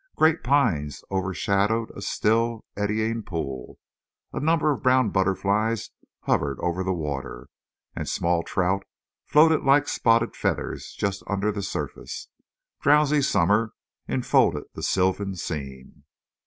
Great 0.15 0.43
pines 0.43 1.03
overshadowed 1.11 1.91
a 1.91 2.01
still, 2.01 2.65
eddying 2.75 3.21
pool. 3.21 3.77
A 4.33 4.39
number 4.39 4.71
of 4.71 4.81
brown 4.81 5.11
butterflies 5.11 5.91
hovered 6.21 6.59
over 6.59 6.83
the 6.83 6.91
water, 6.91 7.49
and 7.95 8.09
small 8.09 8.41
trout 8.41 8.83
floated 9.27 9.61
like 9.61 9.87
spotted 9.87 10.35
feathers 10.35 10.95
just 10.97 11.21
under 11.27 11.51
the 11.51 11.61
surface. 11.61 12.29
Drowsy 12.81 13.21
summer 13.21 13.73
enfolded 14.07 14.63
the 14.73 14.81
sylvan 14.81 15.35
scene. 15.35 16.03